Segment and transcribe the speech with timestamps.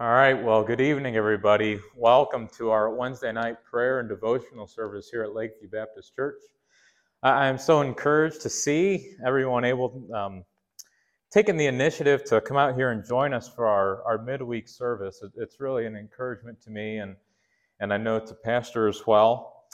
[0.00, 1.80] All right, well, good evening, everybody.
[1.96, 6.40] Welcome to our Wednesday night prayer and devotional service here at Lakeview Baptist Church.
[7.24, 10.44] I am so encouraged to see everyone able, um,
[11.32, 15.20] taking the initiative to come out here and join us for our, our midweek service.
[15.34, 17.16] It's really an encouragement to me, and,
[17.80, 19.64] and I know to Pastor as well.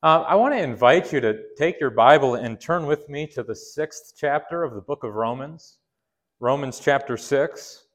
[0.00, 3.42] Uh, I want to invite you to take your Bible and turn with me to
[3.42, 5.78] the sixth chapter of the book of Romans,
[6.38, 7.85] Romans chapter 6.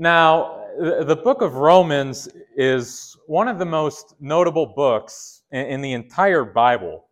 [0.00, 6.44] Now, the book of Romans is one of the most notable books in the entire
[6.44, 7.06] Bible.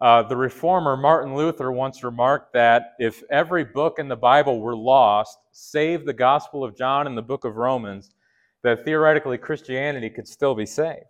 [0.00, 4.76] Uh, the reformer Martin Luther once remarked that if every book in the Bible were
[4.76, 8.14] lost, save the Gospel of John and the book of Romans,
[8.62, 11.06] that theoretically Christianity could still be saved.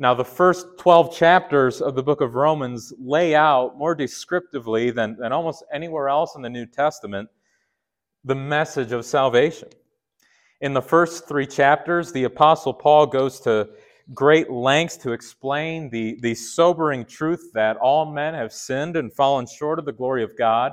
[0.00, 5.16] Now, the first 12 chapters of the book of Romans lay out more descriptively than,
[5.20, 7.28] than almost anywhere else in the New Testament
[8.24, 9.68] the message of salvation.
[10.60, 13.70] In the first three chapters, the Apostle Paul goes to
[14.12, 19.46] great lengths to explain the, the sobering truth that all men have sinned and fallen
[19.46, 20.72] short of the glory of God,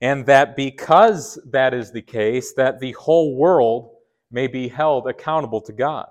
[0.00, 3.96] and that because that is the case, that the whole world
[4.30, 6.06] may be held accountable to God.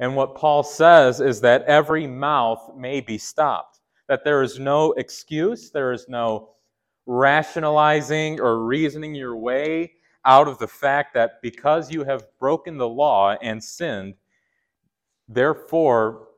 [0.00, 4.92] And what Paul says is that every mouth may be stopped, that there is no
[4.94, 6.50] excuse, there is no
[7.06, 9.92] rationalizing or reasoning your way
[10.24, 14.14] out of the fact that because you have broken the law and sinned,
[15.28, 16.28] therefore,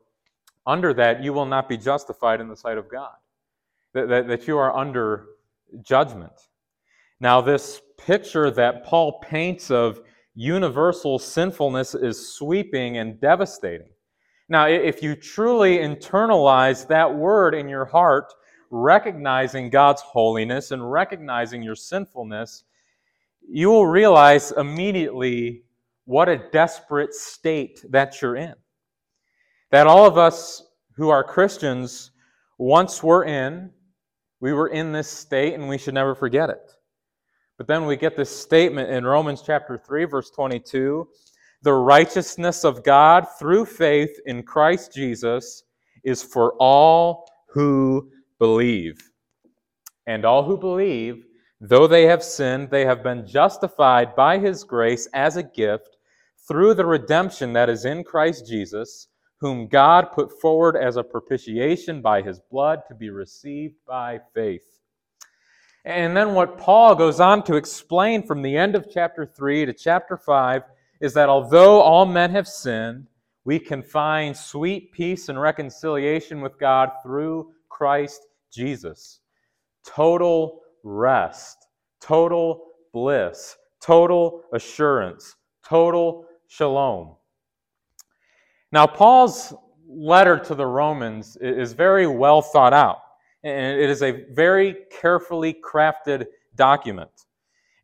[0.67, 3.15] under that, you will not be justified in the sight of God,
[3.95, 5.27] that, that, that you are under
[5.83, 6.49] judgment.
[7.21, 10.01] Now, this picture that Paul paints of
[10.35, 13.91] universal sinfulness is sweeping and devastating.
[14.49, 18.33] Now, if you truly internalize that word in your heart,
[18.71, 22.65] recognizing God's holiness and recognizing your sinfulness,
[23.49, 25.63] you will realize immediately
[26.05, 28.55] what a desperate state that you're in.
[29.71, 30.63] That all of us
[30.97, 32.11] who are Christians
[32.59, 33.71] once were in,
[34.41, 36.73] we were in this state and we should never forget it.
[37.59, 41.07] But then we get this statement in Romans chapter 3, verse 22
[41.63, 45.65] the righteousness of God through faith in Christ Jesus
[46.05, 48.99] is for all who believe.
[50.07, 51.27] And all who believe
[51.61, 55.97] Though they have sinned, they have been justified by his grace as a gift
[56.49, 59.09] through the redemption that is in Christ Jesus,
[59.41, 64.81] whom God put forward as a propitiation by his blood to be received by faith.
[65.85, 69.75] And then what Paul goes on to explain from the end of chapter 3 to
[69.75, 70.63] chapter 5
[71.01, 73.07] is that although all men have sinned,
[73.45, 79.21] we can find sweet peace and reconciliation with God through Christ Jesus.
[79.87, 81.67] Total rest,
[82.01, 85.37] total bliss, total assurance,
[85.67, 87.17] total shalom.
[88.73, 89.55] Now, Paul's
[89.89, 92.99] letter to the Romans is very well thought out,
[93.43, 97.11] and it is a very carefully crafted document.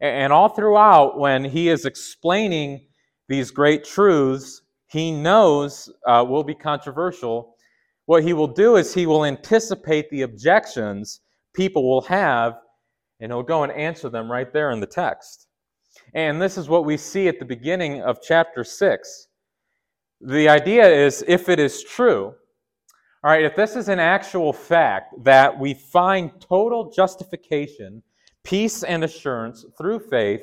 [0.01, 2.87] And all throughout, when he is explaining
[3.29, 7.57] these great truths, he knows uh, will be controversial.
[8.05, 11.21] What he will do is he will anticipate the objections
[11.57, 12.59] people will have
[13.21, 15.47] and he'll go and answer them right there in the text.
[16.15, 19.29] And this is what we see at the beginning of chapter 6.
[20.21, 22.35] The idea is if it is true,
[23.25, 28.03] all right, if this is an actual fact that we find total justification,
[28.45, 30.43] peace, and assurance through faith,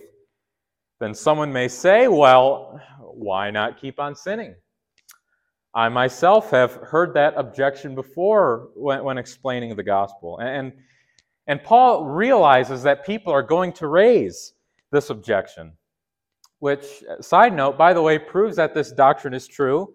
[0.99, 4.55] then someone may say, well, why not keep on sinning?
[5.75, 10.37] I myself have heard that objection before when, when explaining the gospel.
[10.39, 10.73] And, and
[11.63, 14.53] Paul realizes that people are going to raise
[14.91, 15.73] this objection,
[16.59, 19.93] which, side note, by the way, proves that this doctrine is true.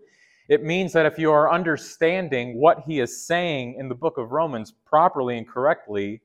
[0.49, 4.33] It means that if you are understanding what he is saying in the book of
[4.33, 6.21] Romans properly and correctly,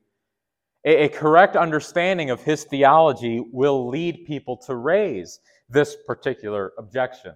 [0.84, 7.32] a, a correct understanding of his theology will lead people to raise this particular objection.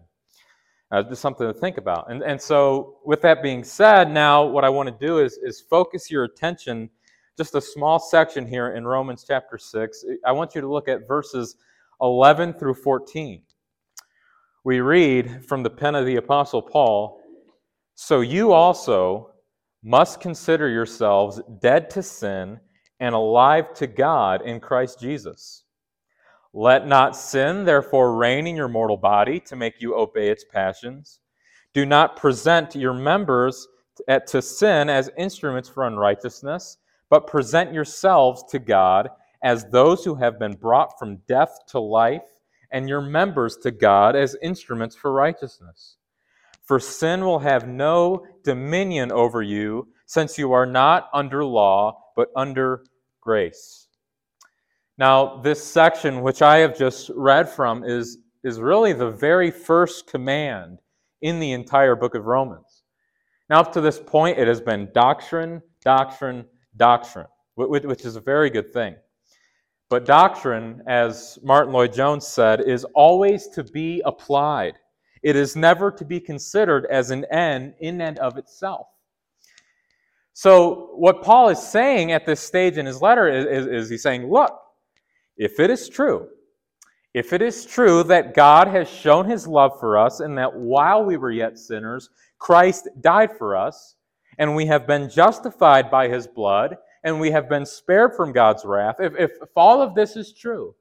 [0.90, 2.10] Uh, just something to think about.
[2.10, 5.60] And, and so, with that being said, now what I want to do is, is
[5.60, 6.88] focus your attention
[7.38, 10.04] just a small section here in Romans chapter 6.
[10.26, 11.54] I want you to look at verses
[12.00, 13.40] 11 through 14.
[14.64, 17.20] We read from the pen of the Apostle Paul
[17.94, 19.30] So you also
[19.84, 22.58] must consider yourselves dead to sin
[22.98, 25.62] and alive to God in Christ Jesus.
[26.52, 31.20] Let not sin, therefore, reign in your mortal body to make you obey its passions.
[31.72, 33.68] Do not present your members
[34.26, 36.78] to sin as instruments for unrighteousness
[37.10, 39.08] but present yourselves to God
[39.42, 42.22] as those who have been brought from death to life,
[42.70, 45.96] and your members to God as instruments for righteousness.
[46.62, 52.28] For sin will have no dominion over you, since you are not under law, but
[52.36, 52.84] under
[53.20, 53.88] grace.
[54.98, 60.08] Now, this section, which I have just read from, is, is really the very first
[60.08, 60.80] command
[61.22, 62.82] in the entire book of Romans.
[63.48, 66.44] Now, up to this point, it has been doctrine, doctrine,
[66.78, 67.26] doctrine,
[67.56, 68.96] which is a very good thing.
[69.90, 74.74] But doctrine, as Martyn Lloyd-Jones said, is always to be applied.
[75.22, 78.86] It is never to be considered as an end in and of itself.
[80.34, 84.02] So, what Paul is saying at this stage in his letter is, is, is he's
[84.02, 84.52] saying, look,
[85.36, 86.28] if it is true,
[87.14, 91.04] if it is true that God has shown his love for us and that while
[91.04, 93.96] we were yet sinners, Christ died for us,
[94.38, 98.64] and we have been justified by his blood, and we have been spared from God's
[98.64, 100.74] wrath, if, if, if all of this is true,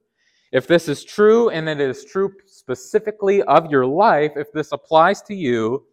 [0.51, 5.21] if this is true and it is true specifically of your life, if this applies
[5.23, 5.85] to you,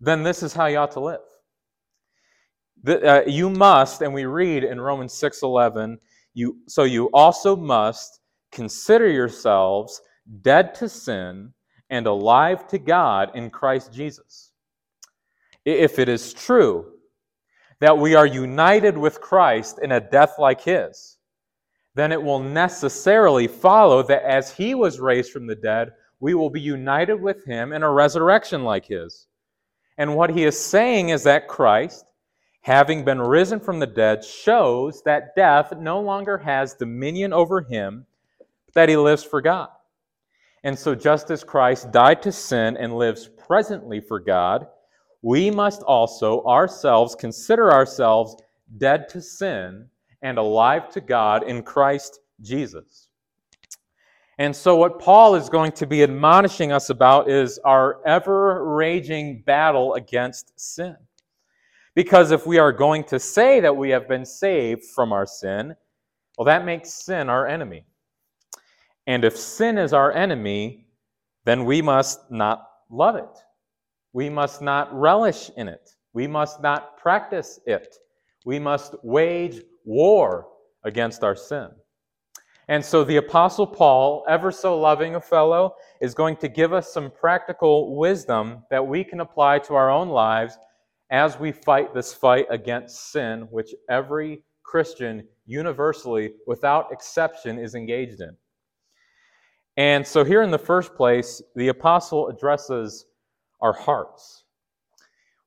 [0.00, 1.20] then this is how you ought to live.
[2.82, 5.98] The, uh, you must, and we read in Romans 6:11,
[6.32, 8.20] you so you also must
[8.50, 10.00] consider yourselves
[10.42, 11.52] dead to sin
[11.90, 14.49] and alive to God in Christ Jesus.
[15.78, 16.86] If it is true
[17.80, 21.18] that we are united with Christ in a death like his,
[21.94, 26.50] then it will necessarily follow that as he was raised from the dead, we will
[26.50, 29.26] be united with him in a resurrection like his.
[29.98, 32.04] And what he is saying is that Christ,
[32.60, 38.06] having been risen from the dead, shows that death no longer has dominion over him,
[38.66, 39.70] but that he lives for God.
[40.62, 44.66] And so, just as Christ died to sin and lives presently for God,
[45.22, 48.36] we must also ourselves consider ourselves
[48.78, 49.86] dead to sin
[50.22, 53.08] and alive to God in Christ Jesus.
[54.38, 59.42] And so, what Paul is going to be admonishing us about is our ever raging
[59.42, 60.96] battle against sin.
[61.94, 65.74] Because if we are going to say that we have been saved from our sin,
[66.38, 67.84] well, that makes sin our enemy.
[69.06, 70.86] And if sin is our enemy,
[71.44, 73.38] then we must not love it.
[74.12, 75.90] We must not relish in it.
[76.12, 77.96] We must not practice it.
[78.44, 80.48] We must wage war
[80.84, 81.68] against our sin.
[82.68, 86.92] And so the Apostle Paul, ever so loving a fellow, is going to give us
[86.92, 90.56] some practical wisdom that we can apply to our own lives
[91.10, 98.20] as we fight this fight against sin, which every Christian universally, without exception, is engaged
[98.20, 98.36] in.
[99.76, 103.06] And so, here in the first place, the apostle addresses
[103.60, 104.44] our hearts.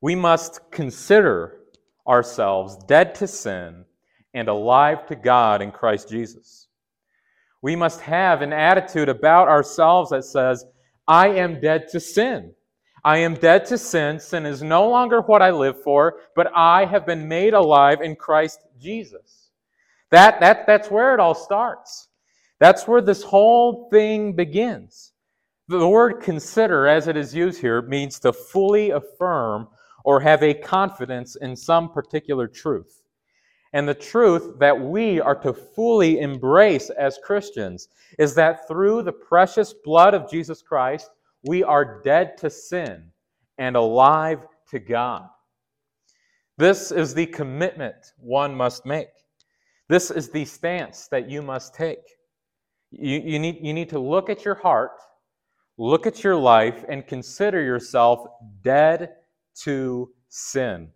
[0.01, 1.59] We must consider
[2.07, 3.85] ourselves dead to sin
[4.33, 6.67] and alive to God in Christ Jesus.
[7.61, 10.65] We must have an attitude about ourselves that says,
[11.07, 12.53] I am dead to sin.
[13.05, 14.19] I am dead to sin.
[14.19, 18.17] Sin is no longer what I live for, but I have been made alive in
[18.17, 19.49] Christ Jesus.
[20.11, 22.09] That, that, that's where it all starts.
[22.59, 25.12] That's where this whole thing begins.
[25.67, 29.67] The word consider, as it is used here, means to fully affirm
[30.03, 33.01] or have a confidence in some particular truth.
[33.71, 37.87] And the truth that we are to fully embrace as Christians
[38.19, 41.09] is that through the precious blood of Jesus Christ,
[41.43, 43.09] we are dead to sin
[43.57, 45.27] and alive to God.
[46.57, 49.07] This is the commitment one must make.
[49.89, 52.03] This is the stance that you must take.
[52.91, 54.91] You, you, need, you need to look at your heart,
[55.77, 58.25] look at your life, and consider yourself
[58.61, 59.15] dead
[59.55, 60.89] to sin.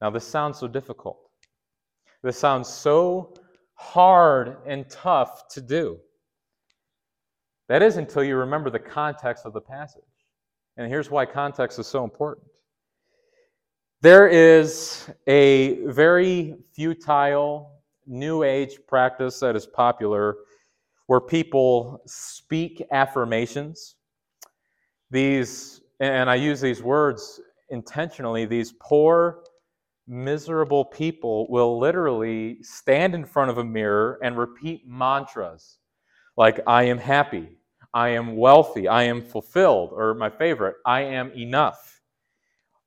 [0.00, 1.18] Now, this sounds so difficult.
[2.22, 3.34] This sounds so
[3.74, 5.98] hard and tough to do.
[7.68, 10.02] That is until you remember the context of the passage.
[10.76, 12.46] And here's why context is so important.
[14.02, 17.72] There is a very futile
[18.06, 20.36] New Age practice that is popular
[21.06, 23.96] where people speak affirmations.
[25.10, 29.44] These, and I use these words intentionally, these poor,
[30.08, 35.78] miserable people will literally stand in front of a mirror and repeat mantras
[36.36, 37.48] like, I am happy,
[37.94, 42.00] I am wealthy, I am fulfilled, or my favorite, I am enough.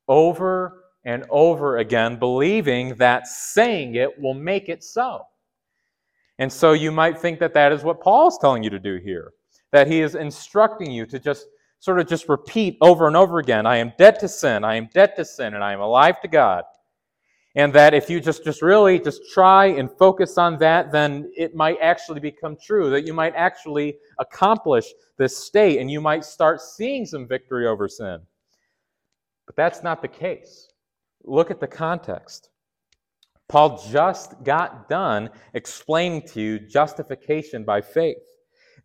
[0.07, 5.23] Over and over again, believing that saying it will make it so.
[6.39, 9.33] And so you might think that that is what Paul's telling you to do here,
[9.71, 11.45] that he is instructing you to just
[11.79, 14.89] sort of just repeat over and over again I am dead to sin, I am
[14.93, 16.63] dead to sin, and I am alive to God.
[17.55, 21.55] And that if you just, just really just try and focus on that, then it
[21.55, 24.85] might actually become true, that you might actually accomplish
[25.17, 28.19] this state and you might start seeing some victory over sin.
[29.45, 30.69] But that's not the case.
[31.23, 32.48] Look at the context.
[33.49, 38.17] Paul just got done explaining to you justification by faith.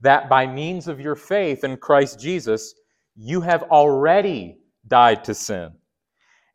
[0.00, 2.74] That by means of your faith in Christ Jesus,
[3.14, 5.70] you have already died to sin.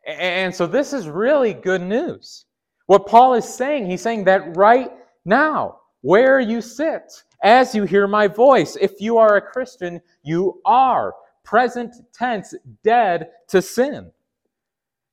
[0.06, 2.46] And so this is really good news.
[2.86, 4.90] What Paul is saying, he's saying that right
[5.24, 7.12] now, where you sit,
[7.42, 11.14] as you hear my voice, if you are a Christian, you are
[11.44, 14.10] present tense dead to sin.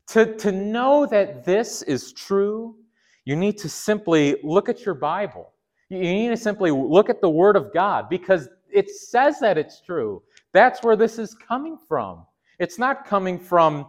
[0.10, 2.76] To, to know that this is true,
[3.28, 5.52] you need to simply look at your Bible.
[5.90, 9.82] You need to simply look at the Word of God because it says that it's
[9.82, 10.24] true.
[10.54, 12.26] That's where this is coming from.
[12.58, 13.88] It's not coming from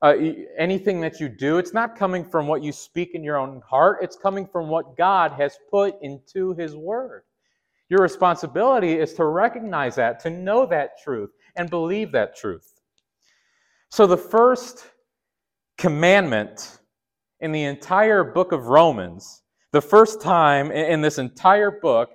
[0.00, 0.14] uh,
[0.56, 1.58] anything that you do.
[1.58, 3.98] It's not coming from what you speak in your own heart.
[4.00, 7.24] It's coming from what God has put into His Word.
[7.88, 12.74] Your responsibility is to recognize that, to know that truth, and believe that truth.
[13.90, 14.86] So, the first
[15.78, 16.77] commandment
[17.40, 19.42] in the entire book of Romans,
[19.72, 22.10] the first time in this entire book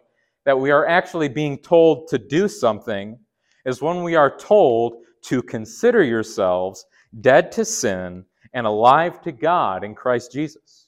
[0.46, 3.18] that we are actually being told to do something,
[3.65, 6.86] is when we are told to consider yourselves
[7.22, 10.88] dead to sin and alive to God in Christ Jesus.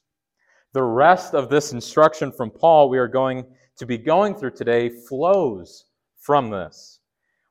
[0.74, 3.46] The rest of this instruction from Paul we are going
[3.78, 5.86] to be going through today flows
[6.20, 7.00] from this.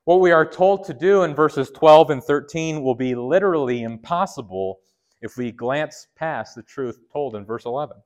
[0.03, 4.79] What we are told to do in verses 12 and 13 will be literally impossible
[5.21, 7.97] if we glance past the truth told in verse 11.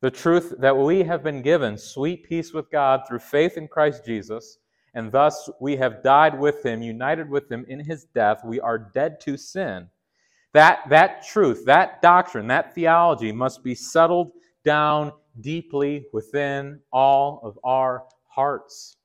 [0.00, 4.04] The truth that we have been given sweet peace with God through faith in Christ
[4.04, 4.58] Jesus
[4.96, 8.40] and thus we have died with him, united with him in his death.
[8.42, 9.88] We are dead to sin.
[10.54, 14.32] That, that truth, that doctrine, that theology must be settled
[14.64, 18.96] down deeply within all of our hearts.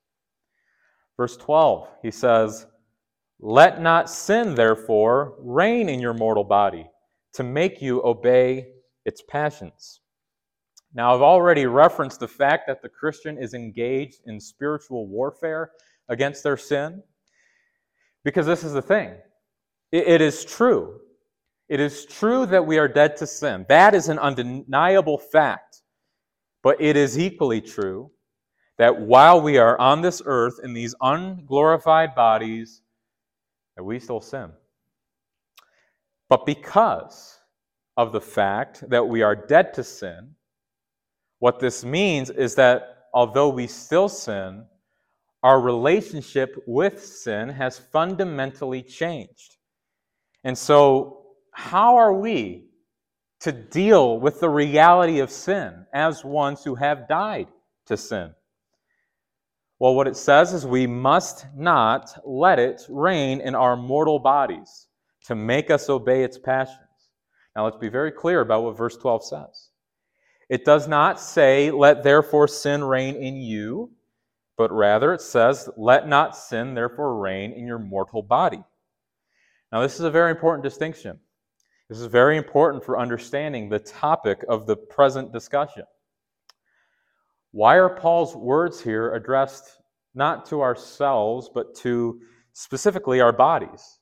[1.18, 2.66] Verse 12, he says,
[3.38, 6.88] Let not sin, therefore, reign in your mortal body
[7.34, 8.66] to make you obey
[9.04, 10.00] its passions.
[10.94, 15.70] Now, I've already referenced the fact that the Christian is engaged in spiritual warfare
[16.08, 17.02] against their sin
[18.24, 19.16] because this is the thing
[19.90, 21.00] it, it is true.
[21.68, 23.64] It is true that we are dead to sin.
[23.68, 25.82] That is an undeniable fact.
[26.62, 28.10] But it is equally true
[28.78, 32.82] that while we are on this earth in these unglorified bodies,
[33.76, 34.52] that we still sin.
[36.32, 37.38] But because
[37.98, 40.30] of the fact that we are dead to sin,
[41.40, 44.64] what this means is that although we still sin,
[45.42, 49.58] our relationship with sin has fundamentally changed.
[50.42, 52.64] And so, how are we
[53.40, 57.48] to deal with the reality of sin as ones who have died
[57.88, 58.32] to sin?
[59.78, 64.86] Well, what it says is we must not let it reign in our mortal bodies
[65.26, 66.78] to make us obey its passions.
[67.54, 69.68] Now, let's be very clear about what verse 12 says.
[70.48, 73.90] It does not say, Let therefore sin reign in you,
[74.56, 78.62] but rather it says, Let not sin therefore reign in your mortal body.
[79.70, 81.18] Now, this is a very important distinction.
[81.88, 85.84] This is very important for understanding the topic of the present discussion.
[87.52, 89.78] Why are Paul's words here addressed
[90.14, 92.20] not to ourselves, but to
[92.54, 93.98] specifically our bodies?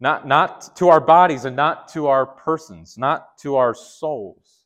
[0.00, 4.64] Not, not to our bodies and not to our persons, not to our souls.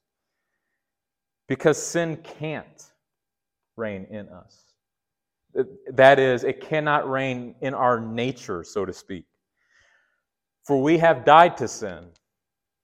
[1.48, 2.92] Because sin can't
[3.76, 4.60] reign in us.
[5.92, 9.24] That is, it cannot reign in our nature, so to speak.
[10.64, 12.06] For we have died to sin.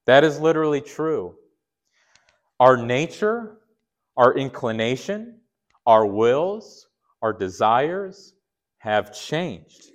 [0.07, 1.37] That is literally true.
[2.59, 3.59] Our nature,
[4.16, 5.38] our inclination,
[5.87, 6.88] our wills,
[7.23, 8.35] our desires
[8.78, 9.92] have changed.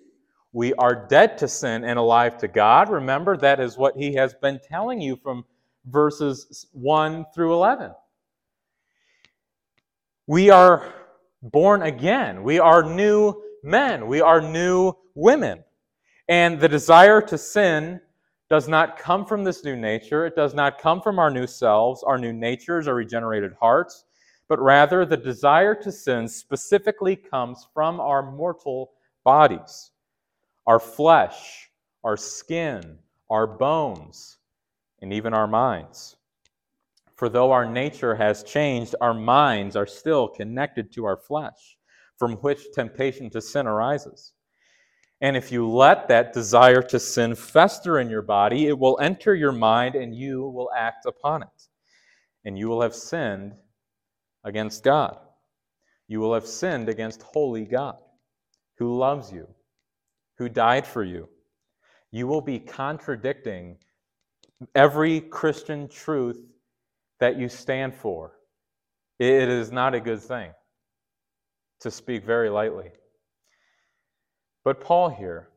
[0.55, 2.87] We are dead to sin and alive to God.
[2.89, 5.43] Remember, that is what he has been telling you from
[5.87, 7.91] verses 1 through 11.
[10.27, 10.93] We are
[11.41, 12.41] born again.
[12.41, 14.07] We are new men.
[14.07, 15.61] We are new women.
[16.29, 17.99] And the desire to sin
[18.49, 20.25] does not come from this new nature.
[20.25, 24.05] It does not come from our new selves, our new natures, our regenerated hearts,
[24.47, 28.91] but rather the desire to sin specifically comes from our mortal
[29.25, 29.91] bodies,
[30.67, 31.69] our flesh,
[32.03, 32.97] our skin,
[33.29, 34.37] our bones,
[35.01, 36.15] and even our minds.
[37.15, 41.77] For though our nature has changed, our minds are still connected to our flesh,
[42.17, 44.33] from which temptation to sin arises.
[45.21, 49.33] And if you let that desire to sin fester in your body, it will enter
[49.33, 51.67] your mind and you will act upon it.
[52.43, 53.53] And you will have sinned
[54.43, 55.17] against God.
[56.07, 57.97] You will have sinned against holy God,
[58.77, 59.47] who loves you,
[60.37, 61.29] who died for you.
[62.11, 63.77] You will be contradicting
[64.73, 66.41] every Christian truth
[67.19, 68.33] that you stand for.
[69.19, 70.51] It is not a good thing,
[71.81, 72.91] to speak very lightly.
[74.63, 75.49] But Paul here,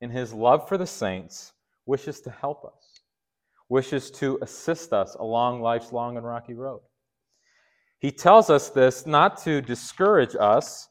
[0.00, 1.52] in his love for the saints,
[1.86, 3.00] wishes to help us,
[3.68, 6.80] wishes to assist us along life's long and rocky road.
[7.98, 10.88] He tells us this not to discourage us,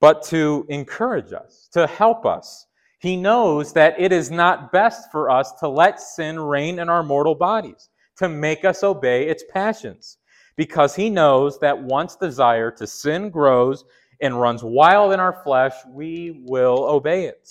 [0.00, 2.66] but to encourage us, to help us.
[3.00, 7.02] He knows that it is not best for us to let sin reign in our
[7.02, 10.18] mortal bodies, to make us obey its passions,
[10.56, 13.84] because he knows that once desire to sin grows,
[14.20, 17.50] and runs wild in our flesh, we will obey it.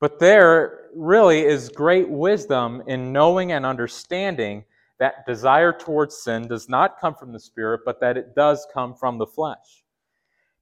[0.00, 4.64] But there really is great wisdom in knowing and understanding
[4.98, 8.94] that desire towards sin does not come from the Spirit, but that it does come
[8.94, 9.84] from the flesh.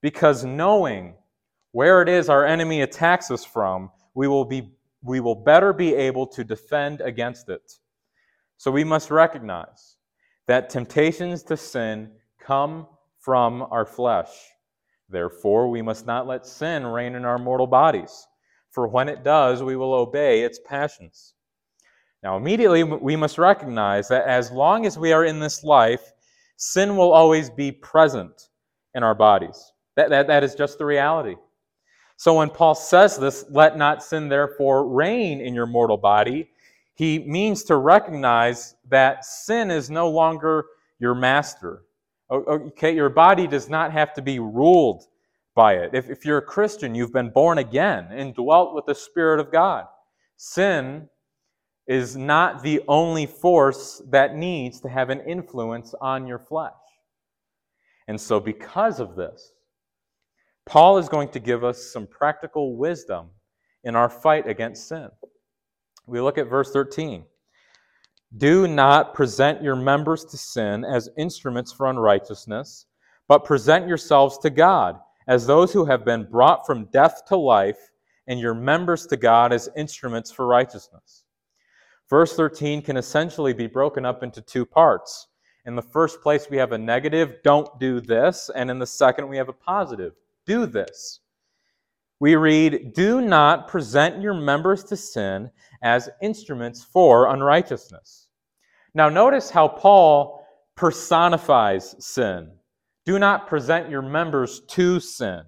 [0.01, 1.15] Because knowing
[1.73, 4.71] where it is our enemy attacks us from, we will, be,
[5.03, 7.73] we will better be able to defend against it.
[8.57, 9.97] So we must recognize
[10.47, 12.87] that temptations to sin come
[13.19, 14.31] from our flesh.
[15.09, 18.27] Therefore, we must not let sin reign in our mortal bodies,
[18.71, 21.35] for when it does, we will obey its passions.
[22.23, 26.13] Now, immediately, we must recognize that as long as we are in this life,
[26.57, 28.49] sin will always be present
[28.95, 29.73] in our bodies.
[29.99, 31.35] That, that, that is just the reality.
[32.17, 36.51] So, when Paul says this, let not sin therefore reign in your mortal body,
[36.95, 40.67] he means to recognize that sin is no longer
[41.01, 41.83] your master.
[42.31, 45.03] Okay, your body does not have to be ruled
[45.57, 45.91] by it.
[45.93, 49.51] If, if you're a Christian, you've been born again and dwelt with the Spirit of
[49.51, 49.87] God.
[50.37, 51.09] Sin
[51.89, 56.73] is not the only force that needs to have an influence on your flesh.
[58.07, 59.55] And so, because of this,
[60.69, 63.31] Paul is going to give us some practical wisdom
[63.85, 65.09] in our fight against sin.
[66.07, 67.25] We look at verse 13.
[68.37, 72.85] Do not present your members to sin as instruments for unrighteousness,
[73.29, 77.91] but present yourselves to God as those who have been brought from death to life,
[78.27, 81.25] and your members to God as instruments for righteousness.
[82.11, 85.29] Verse 13 can essentially be broken up into two parts.
[85.65, 89.29] In the first place, we have a negative, don't do this, and in the second,
[89.29, 90.13] we have a positive,
[90.49, 91.21] do this.
[92.19, 95.51] We read, Do not present your members to sin
[95.83, 98.27] as instruments for unrighteousness.
[98.95, 102.51] Now, notice how Paul personifies sin.
[103.05, 105.43] Do not present your members to sin.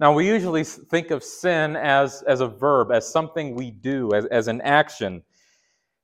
[0.00, 4.24] Now, we usually think of sin as, as a verb, as something we do, as,
[4.26, 5.22] as an action.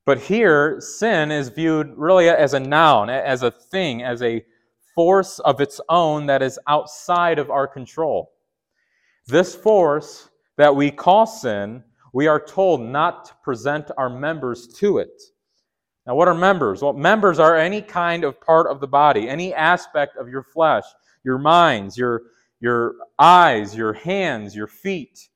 [0.04, 4.44] But here, sin is viewed really as a noun, as a thing, as a
[4.98, 8.32] force of its own that is outside of our control.
[9.28, 14.98] This force that we call sin, we are told not to present our members to
[14.98, 15.22] it.
[16.04, 16.82] Now, what are members?
[16.82, 20.82] Well, members are any kind of part of the body, any aspect of your flesh,
[21.22, 22.22] your minds, your,
[22.58, 25.28] your eyes, your hands, your feet,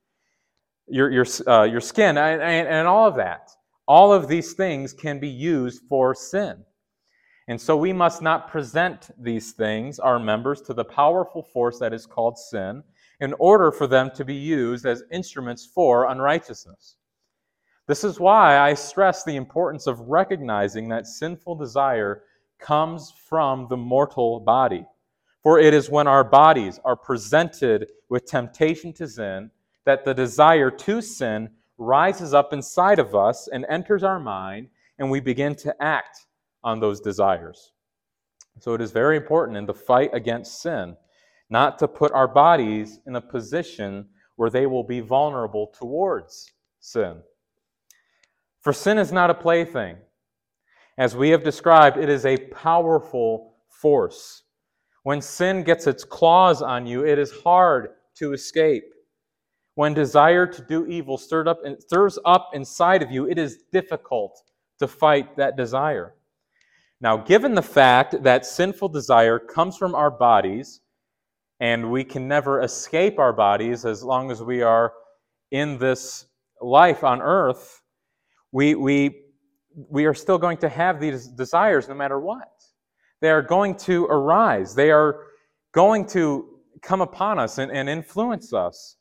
[0.88, 3.52] your, your, uh, your skin, and, and all of that.
[3.86, 6.64] All of these things can be used for sin.
[7.48, 11.92] And so we must not present these things, our members, to the powerful force that
[11.92, 12.84] is called sin
[13.20, 16.96] in order for them to be used as instruments for unrighteousness.
[17.88, 22.22] This is why I stress the importance of recognizing that sinful desire
[22.60, 24.86] comes from the mortal body.
[25.42, 29.50] For it is when our bodies are presented with temptation to sin
[29.84, 35.10] that the desire to sin rises up inside of us and enters our mind, and
[35.10, 36.26] we begin to act
[36.64, 37.72] on those desires.
[38.60, 40.96] So it is very important in the fight against sin
[41.52, 47.20] not to put our bodies in a position where they will be vulnerable towards sin.
[48.60, 49.98] For sin is not a plaything.
[50.96, 54.44] As we have described, it is a powerful force.
[55.02, 58.84] When sin gets its claws on you, it is hard to escape.
[59.74, 63.64] When desire to do evil stirred up, and stirs up inside of you, it is
[63.72, 64.42] difficult
[64.78, 66.14] to fight that desire.
[67.02, 70.80] Now, given the fact that sinful desire comes from our bodies,
[71.58, 74.92] and we can never escape our bodies as long as we are
[75.50, 76.26] in this
[76.60, 77.82] life on earth,
[78.52, 79.22] we, we,
[79.90, 82.52] we are still going to have these desires no matter what.
[83.20, 85.24] They are going to arise, they are
[85.72, 88.96] going to come upon us and, and influence us.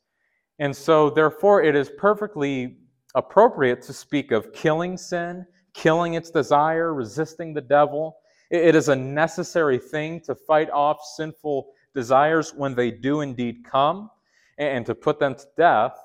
[0.58, 2.78] And so, therefore, it is perfectly
[3.14, 8.16] appropriate to speak of killing sin, killing its desire, resisting the devil.
[8.50, 14.10] It is a necessary thing to fight off sinful desires when they do indeed come
[14.58, 15.98] and to put them to death.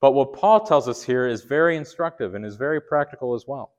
[0.00, 3.72] But what Paul tells us here is very instructive and is very practical as well.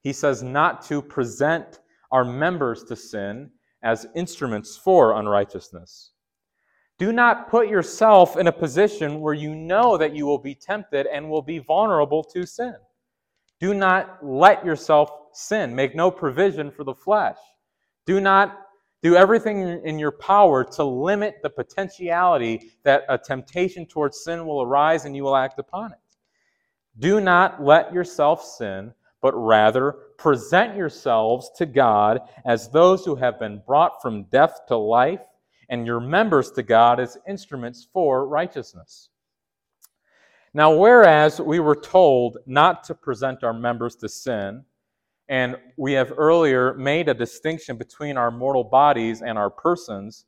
[0.00, 1.80] He says not to present
[2.10, 3.50] our members to sin
[3.82, 6.12] as instruments for unrighteousness.
[6.98, 11.06] Do not put yourself in a position where you know that you will be tempted
[11.06, 12.76] and will be vulnerable to sin.
[13.64, 15.74] Do not let yourself sin.
[15.74, 17.38] Make no provision for the flesh.
[18.04, 18.58] Do not
[19.00, 24.60] do everything in your power to limit the potentiality that a temptation towards sin will
[24.60, 25.98] arise and you will act upon it.
[26.98, 33.38] Do not let yourself sin, but rather present yourselves to God as those who have
[33.38, 35.24] been brought from death to life
[35.70, 39.08] and your members to God as instruments for righteousness.
[40.56, 44.64] Now, whereas we were told not to present our members to sin,
[45.28, 50.26] and we have earlier made a distinction between our mortal bodies and our persons,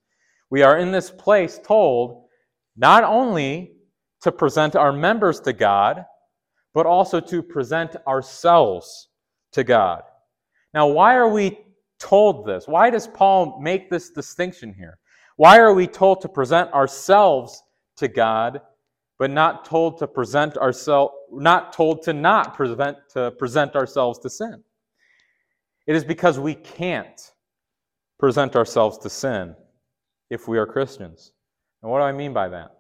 [0.51, 2.25] we are in this place told
[2.77, 3.77] not only
[4.23, 6.05] to present our members to God,
[6.75, 9.09] but also to present ourselves
[9.53, 10.03] to God.
[10.75, 11.59] Now, why are we
[12.01, 12.67] told this?
[12.67, 14.99] Why does Paul make this distinction here?
[15.37, 17.63] Why are we told to present ourselves
[17.97, 18.61] to God,
[19.19, 24.31] but not told to present ourselves, not told to not present, to present ourselves to
[24.31, 24.63] sin?
[25.87, 27.33] It is because we can't
[28.19, 29.55] present ourselves to sin
[30.31, 31.33] if we are Christians.
[31.83, 32.73] And what do I mean by that?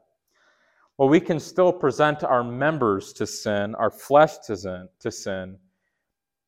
[0.98, 5.58] Well, we can still present our members to sin, our flesh to sin, to sin,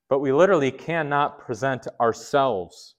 [0.08, 2.94] but we literally cannot present ourselves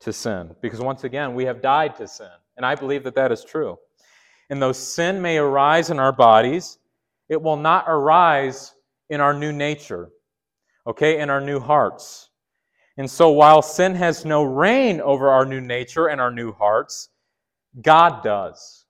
[0.00, 2.28] to sin because once again, we have died to sin.
[2.56, 3.78] And I believe that that is true.
[4.50, 6.78] And though sin may arise in our bodies,
[7.28, 8.74] it will not arise
[9.08, 10.10] in our new nature,
[10.86, 12.30] okay, in our new hearts.
[12.96, 17.08] And so while sin has no reign over our new nature and our new hearts,
[17.82, 18.84] God does.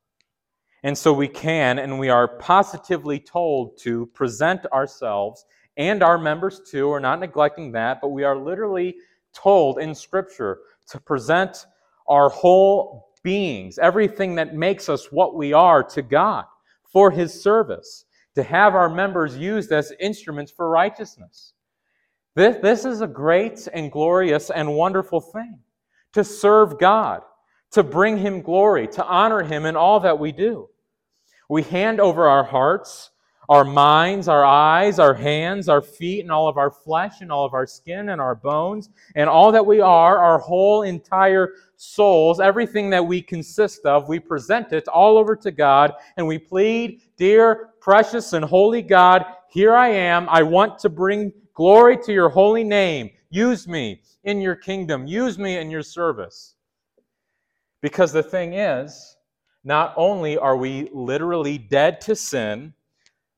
[0.83, 6.61] And so we can and we are positively told to present ourselves and our members
[6.61, 6.88] too.
[6.88, 8.97] We're not neglecting that, but we are literally
[9.33, 11.67] told in Scripture to present
[12.07, 16.45] our whole beings, everything that makes us what we are to God
[16.85, 18.05] for His service,
[18.37, 21.55] to have our members used as instruments for righteousness.
[22.37, 25.59] This, this is a great and glorious and wonderful thing
[26.13, 27.23] to serve God,
[27.73, 30.69] to bring Him glory, to honor Him in all that we do.
[31.49, 33.11] We hand over our hearts
[33.49, 37.45] our minds, our eyes, our hands, our feet, and all of our flesh, and all
[37.45, 42.41] of our skin, and our bones, and all that we are, our whole entire souls,
[42.41, 47.03] everything that we consist of, we present it all over to God, and we plead,
[47.17, 50.29] Dear, precious, and holy God, here I am.
[50.29, 53.11] I want to bring glory to your holy name.
[53.31, 56.55] Use me in your kingdom, use me in your service.
[57.83, 59.17] Because the thing is,
[59.65, 62.73] not only are we literally dead to sin,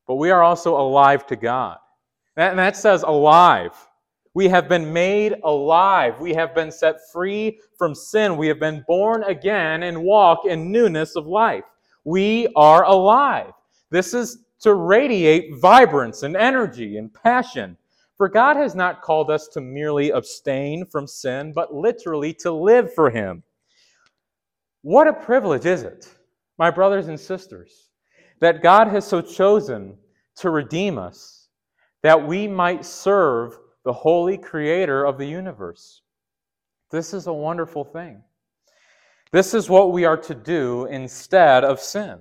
[0.07, 1.77] but we are also alive to God.
[2.35, 3.73] And that says alive.
[4.33, 6.19] We have been made alive.
[6.19, 8.37] We have been set free from sin.
[8.37, 11.63] We have been born again and walk in newness of life.
[12.03, 13.51] We are alive.
[13.89, 17.77] This is to radiate vibrance and energy and passion.
[18.15, 22.93] For God has not called us to merely abstain from sin, but literally to live
[22.93, 23.43] for Him.
[24.81, 26.07] What a privilege is it,
[26.57, 27.86] my brothers and sisters,
[28.39, 29.97] that God has so chosen
[30.37, 31.49] to redeem us,
[32.03, 36.01] that we might serve the holy creator of the universe.
[36.91, 38.21] This is a wonderful thing.
[39.31, 42.19] This is what we are to do instead of sin.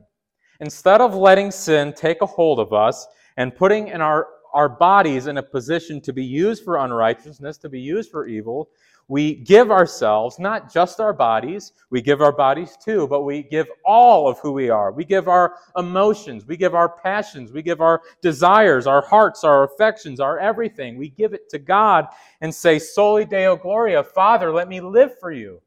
[0.61, 5.27] Instead of letting sin take a hold of us and putting in our, our bodies
[5.27, 8.71] in a position to be used for unrighteousness, to be used for evil,
[9.09, 13.69] we give ourselves, not just our bodies, we give our bodies too, but we give
[13.85, 14.91] all of who we are.
[14.91, 19.63] We give our emotions, we give our passions, we give our desires, our hearts, our
[19.63, 20.97] affections, our everything.
[20.97, 22.09] We give it to God
[22.41, 25.63] and say, Soli Deo Gloria, Father, let me live for you.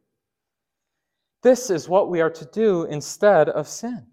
[1.41, 4.05] This is what we are to do instead of sin.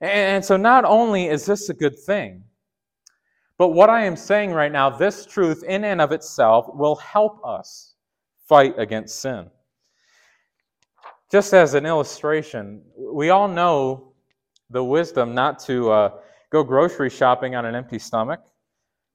[0.00, 2.42] And so, not only is this a good thing,
[3.58, 7.44] but what I am saying right now, this truth in and of itself will help
[7.44, 7.91] us
[8.52, 9.46] fight against sin.
[11.30, 14.12] Just as an illustration, we all know
[14.68, 16.10] the wisdom not to uh,
[16.50, 18.40] go grocery shopping on an empty stomach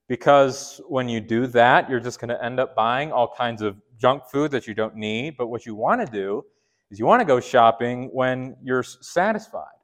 [0.08, 3.76] because when you do that, you're just going to end up buying all kinds of
[3.96, 5.36] junk food that you don't need.
[5.38, 6.44] But what you want to do
[6.90, 9.78] is you want to go shopping when you're satisfied.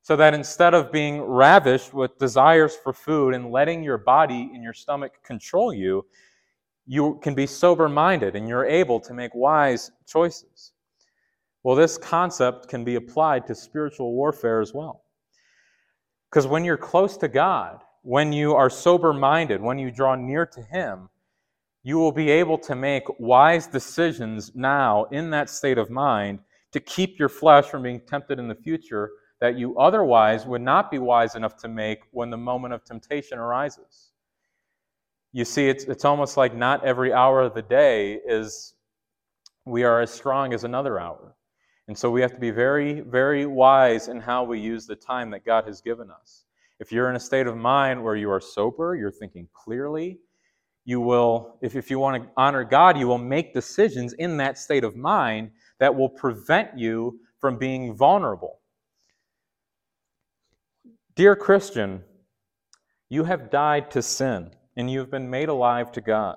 [0.00, 4.62] So that instead of being ravished with desires for food and letting your body and
[4.62, 6.06] your stomach control you,
[6.90, 10.72] you can be sober minded and you're able to make wise choices.
[11.62, 15.04] Well, this concept can be applied to spiritual warfare as well.
[16.30, 20.46] Because when you're close to God, when you are sober minded, when you draw near
[20.46, 21.10] to Him,
[21.82, 26.38] you will be able to make wise decisions now in that state of mind
[26.72, 29.10] to keep your flesh from being tempted in the future
[29.42, 33.38] that you otherwise would not be wise enough to make when the moment of temptation
[33.38, 34.07] arises.
[35.32, 38.74] You see, it's, it's almost like not every hour of the day is
[39.66, 41.36] we are as strong as another hour.
[41.86, 45.30] And so we have to be very, very wise in how we use the time
[45.30, 46.44] that God has given us.
[46.80, 50.18] If you're in a state of mind where you are sober, you're thinking clearly,
[50.84, 54.58] you will, if, if you want to honor God, you will make decisions in that
[54.58, 58.60] state of mind that will prevent you from being vulnerable.
[61.14, 62.04] Dear Christian,
[63.08, 66.36] you have died to sin and you have been made alive to God.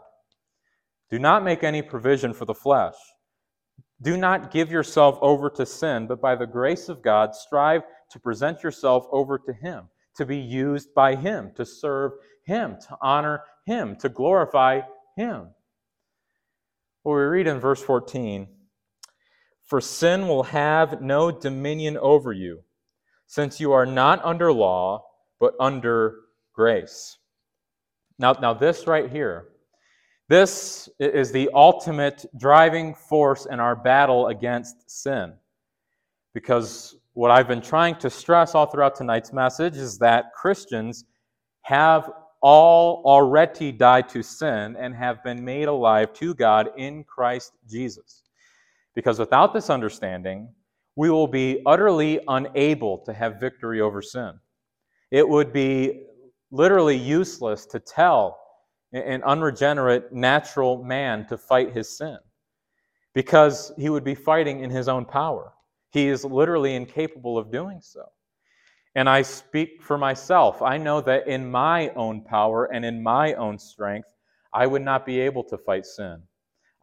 [1.12, 2.95] Do not make any provision for the flesh.
[4.01, 8.19] Do not give yourself over to sin, but by the grace of God, strive to
[8.19, 13.43] present yourself over to Him, to be used by Him, to serve Him, to honor
[13.67, 14.82] Him, to glorify
[15.15, 15.49] Him.
[17.04, 18.47] Well, we read in verse 14
[19.63, 22.63] For sin will have no dominion over you
[23.27, 25.06] since you are not under law,
[25.39, 26.15] but under
[26.54, 27.17] grace.
[28.21, 29.47] Now, now this right here,
[30.29, 35.34] this is the ultimate driving force in our battle against sin.
[36.36, 41.03] Because what I've been trying to stress all throughout tonight's message is that Christians
[41.63, 42.12] have
[42.43, 48.21] all already died to sin and have been made alive to God in Christ Jesus.
[48.93, 50.47] Because without this understanding,
[50.95, 54.34] we will be utterly unable to have victory over sin.
[55.10, 56.03] It would be
[56.51, 58.39] literally useless to tell
[58.93, 62.17] an unregenerate natural man to fight his sin
[63.13, 65.53] because he would be fighting in his own power.
[65.91, 68.05] He is literally incapable of doing so.
[68.95, 70.61] And I speak for myself.
[70.61, 74.09] I know that in my own power and in my own strength,
[74.53, 76.21] I would not be able to fight sin.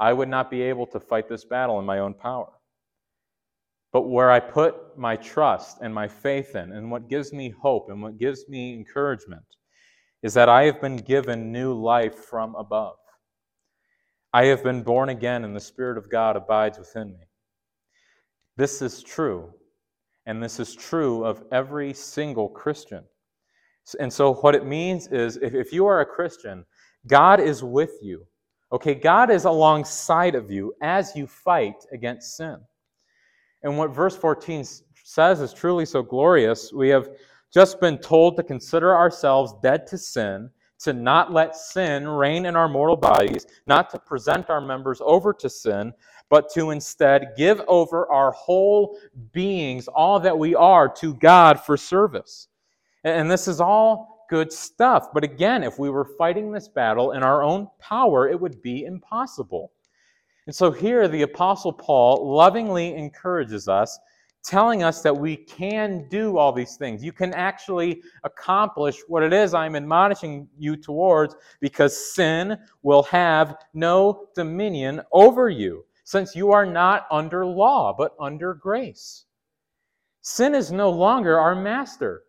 [0.00, 2.50] I would not be able to fight this battle in my own power.
[3.92, 7.90] But where I put my trust and my faith in, and what gives me hope
[7.90, 9.44] and what gives me encouragement,
[10.22, 12.96] is that I have been given new life from above.
[14.32, 17.24] I have been born again, and the Spirit of God abides within me.
[18.56, 19.52] This is true,
[20.26, 23.04] and this is true of every single Christian.
[24.00, 26.66] And so, what it means is if, you are a Christian,
[27.06, 28.26] God is with you.
[28.70, 32.58] Okay, God is alongside of you as you fight against sin.
[33.62, 34.64] And what verse 14
[35.04, 36.70] says is truly so glorious.
[36.70, 37.08] We have
[37.52, 42.56] just been told to consider ourselves dead to sin, to not let sin reign in
[42.56, 45.92] our mortal bodies, not to present our members over to sin,
[46.28, 48.98] but to instead give over our whole
[49.32, 52.48] beings, all that we are, to God for service.
[53.04, 55.08] And this is all good stuff.
[55.12, 58.84] But again, if we were fighting this battle in our own power, it would be
[58.84, 59.72] impossible.
[60.46, 63.98] And so here the Apostle Paul lovingly encourages us,
[64.48, 67.04] telling us that we can do all these things.
[67.04, 73.56] You can actually accomplish what it is I'm admonishing you towards because sin will have
[73.74, 79.26] no dominion over you, since you are not under law, but under grace.
[80.22, 82.22] Sin is no longer our master.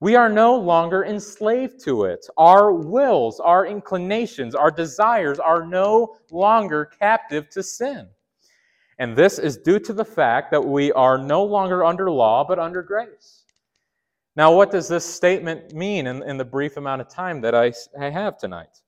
[0.00, 2.26] We are no longer enslaved to it.
[2.36, 8.08] Our wills, our inclinations, our desires are no longer captive to sin.
[8.98, 12.58] And this is due to the fact that we are no longer under law, but
[12.58, 13.44] under grace.
[14.36, 17.72] Now, what does this statement mean in, in the brief amount of time that I,
[18.00, 18.80] I have tonight?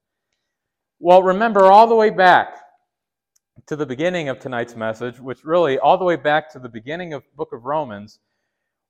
[0.98, 2.56] Well, remember all the way back
[3.66, 7.12] to the beginning of tonight's message, which really all the way back to the beginning
[7.12, 8.20] of book of Romans,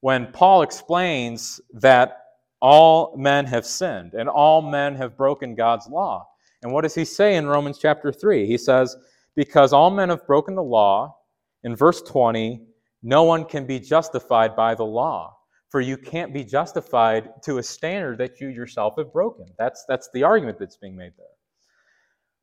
[0.01, 2.21] when Paul explains that
[2.61, 6.29] all men have sinned and all men have broken God's law.
[6.63, 8.47] And what does he say in Romans chapter 3?
[8.47, 8.97] He says,
[9.37, 11.17] Because all men have broken the law,
[11.65, 12.61] in verse 20,
[13.03, 15.37] no one can be justified by the law.
[15.71, 19.47] For you can't be justified to a standard that you yourself have broken.
[19.59, 21.27] That's, that's the argument that's being made there.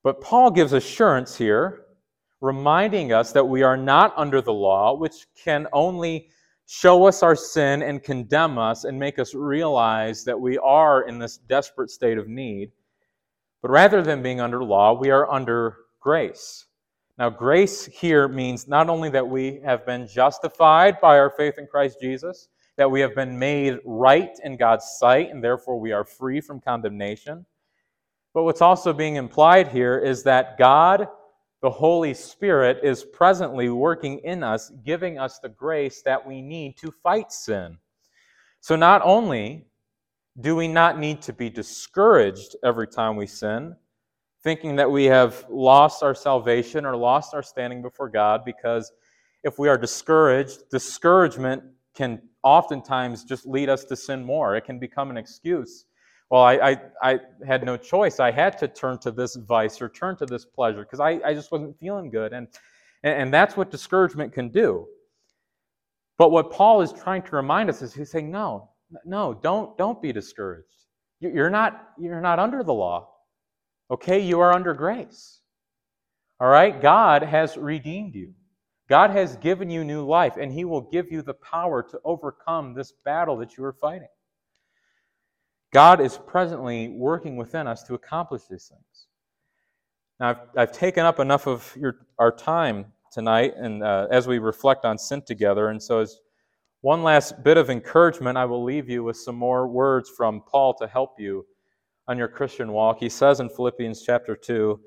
[0.04, 1.86] But Paul gives assurance here,
[2.42, 6.30] reminding us that we are not under the law, which can only
[6.66, 11.20] show us our sin and condemn us and make us realize that we are in
[11.20, 12.72] this desperate state of need.
[13.62, 16.66] But rather than being under law, we are under grace.
[17.22, 21.68] Now, grace here means not only that we have been justified by our faith in
[21.68, 26.04] Christ Jesus, that we have been made right in God's sight, and therefore we are
[26.04, 27.46] free from condemnation.
[28.34, 31.08] But what's also being implied here is that God,
[31.62, 36.76] the Holy Spirit, is presently working in us, giving us the grace that we need
[36.78, 37.78] to fight sin.
[38.62, 39.68] So not only
[40.40, 43.76] do we not need to be discouraged every time we sin,
[44.44, 48.92] thinking that we have lost our salvation or lost our standing before God, because
[49.44, 54.56] if we are discouraged, discouragement can oftentimes just lead us to sin more.
[54.56, 55.86] It can become an excuse.
[56.30, 58.20] Well, I, I, I had no choice.
[58.20, 61.34] I had to turn to this vice or turn to this pleasure because I, I
[61.34, 62.34] just wasn't feeling good.
[62.34, 62.48] And,
[63.04, 64.88] and that's what discouragement can do.
[66.18, 68.70] But what Paul is trying to remind us is he's saying, no,
[69.06, 70.68] no, don't, don't be discouraged.
[71.20, 73.11] You're not, you're not under the law.
[73.92, 75.42] Okay, you are under grace.
[76.40, 78.34] All right, God has redeemed you.
[78.90, 82.74] God has given you new life, and He will give you the power to overcome
[82.74, 84.08] this battle that you are fighting.
[85.74, 89.08] God is presently working within us to accomplish these things.
[90.20, 94.40] Now, I've, I've taken up enough of your, our time tonight, and uh, as we
[94.40, 96.20] reflect on sin together, and so as
[96.80, 100.74] one last bit of encouragement, I will leave you with some more words from Paul
[100.76, 101.46] to help you
[102.12, 103.00] on your Christian walk.
[103.00, 104.78] He says in Philippians chapter 2,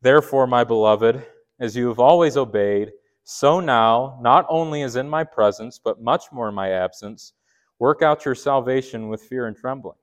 [0.00, 1.26] Therefore, my beloved,
[1.58, 2.92] as you have always obeyed,
[3.24, 7.32] so now, not only as in my presence, but much more in my absence,
[7.80, 9.98] work out your salvation with fear and trembling.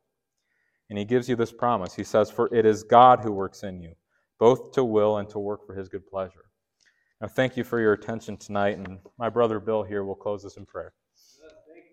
[0.90, 1.96] And he gives you this promise.
[1.96, 3.94] He says, For it is God who works in you,
[4.38, 6.52] both to will and to work for his good pleasure.
[7.22, 10.58] Now, thank you for your attention tonight, and my brother Bill here will close us
[10.58, 10.94] in prayer.